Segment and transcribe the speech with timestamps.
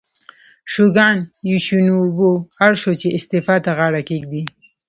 [0.71, 1.17] شوګان
[1.51, 2.31] یوشینوبو
[2.65, 4.43] اړ شو چې استعفا ته غاړه کېږدي.